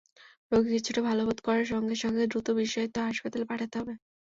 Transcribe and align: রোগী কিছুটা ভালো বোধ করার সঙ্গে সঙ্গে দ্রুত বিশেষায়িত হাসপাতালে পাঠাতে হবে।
রোগী 0.51 0.69
কিছুটা 0.75 1.01
ভালো 1.09 1.21
বোধ 1.27 1.39
করার 1.45 1.65
সঙ্গে 1.71 1.95
সঙ্গে 2.03 2.23
দ্রুত 2.27 2.47
বিশেষায়িত 2.57 2.95
হাসপাতালে 3.07 3.45
পাঠাতে 3.51 3.75
হবে। 3.79 3.93